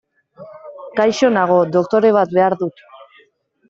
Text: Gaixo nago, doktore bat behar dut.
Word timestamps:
Gaixo 1.01 1.31
nago, 1.37 1.59
doktore 1.79 2.15
bat 2.19 2.37
behar 2.41 2.61
dut. 2.67 2.87